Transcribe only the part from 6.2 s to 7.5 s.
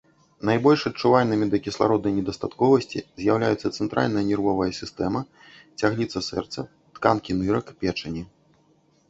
сэрца, тканкі